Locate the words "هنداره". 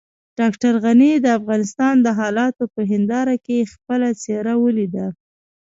2.91-3.35